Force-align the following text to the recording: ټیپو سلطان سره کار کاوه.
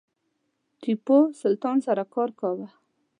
ټیپو 0.81 1.17
سلطان 1.41 1.77
سره 1.87 2.03
کار 2.13 2.29
کاوه. 2.39 2.67